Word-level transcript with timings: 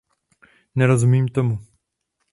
Nerozumím 0.75 1.27
tomu. 1.27 1.59